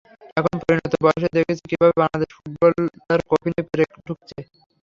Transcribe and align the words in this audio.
এখন 0.37 0.55
পরিণত 0.61 0.93
বয়সে 1.03 1.29
দেখছি 1.35 1.63
কীভাবে 1.69 1.93
বাংলাদেশের 1.99 2.35
ফুটবল 2.35 2.71
তার 3.07 3.19
কফিনে 3.29 3.61
পেরেক 3.69 3.89
ঠুকছে। 4.05 4.37